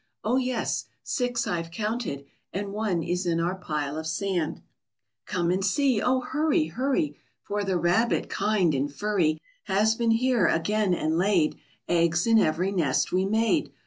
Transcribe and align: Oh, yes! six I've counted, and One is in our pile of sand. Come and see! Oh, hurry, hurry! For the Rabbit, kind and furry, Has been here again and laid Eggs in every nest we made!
Oh, 0.23 0.37
yes! 0.37 0.85
six 1.03 1.45
I've 1.45 1.69
counted, 1.69 2.25
and 2.51 2.73
One 2.73 3.03
is 3.03 3.27
in 3.27 3.39
our 3.39 3.53
pile 3.53 3.99
of 3.99 4.07
sand. 4.07 4.63
Come 5.27 5.51
and 5.51 5.63
see! 5.63 6.01
Oh, 6.01 6.21
hurry, 6.21 6.65
hurry! 6.69 7.19
For 7.43 7.63
the 7.63 7.77
Rabbit, 7.77 8.27
kind 8.27 8.73
and 8.73 8.91
furry, 8.91 9.39
Has 9.65 9.93
been 9.93 10.09
here 10.09 10.47
again 10.47 10.95
and 10.95 11.19
laid 11.19 11.59
Eggs 11.87 12.25
in 12.25 12.39
every 12.39 12.71
nest 12.71 13.11
we 13.11 13.25
made! 13.25 13.73